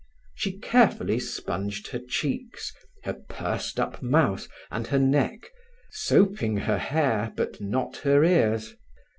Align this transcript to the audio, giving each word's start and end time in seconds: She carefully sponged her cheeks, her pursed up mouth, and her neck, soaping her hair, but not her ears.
She 0.33 0.57
carefully 0.57 1.19
sponged 1.19 1.89
her 1.89 1.99
cheeks, 1.99 2.73
her 3.03 3.13
pursed 3.13 3.79
up 3.79 4.01
mouth, 4.01 4.47
and 4.71 4.87
her 4.87 4.97
neck, 4.97 5.51
soaping 5.91 6.57
her 6.57 6.79
hair, 6.79 7.31
but 7.37 7.61
not 7.61 7.97
her 7.97 8.23
ears. 8.23 8.73